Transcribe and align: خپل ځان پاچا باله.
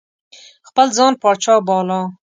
خپل 0.67 0.87
ځان 0.97 1.13
پاچا 1.21 1.55
باله. 1.67 1.99